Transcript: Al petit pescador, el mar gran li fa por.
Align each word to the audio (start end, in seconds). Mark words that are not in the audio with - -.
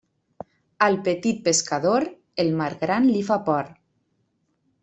Al 0.85 0.97
petit 1.07 1.43
pescador, 1.49 2.07
el 2.45 2.51
mar 2.63 2.71
gran 2.87 3.09
li 3.13 3.23
fa 3.31 3.41
por. 3.51 3.73